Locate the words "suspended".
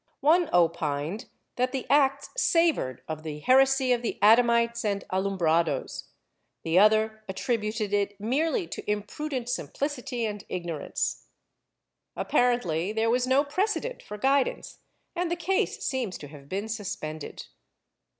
16.67-17.45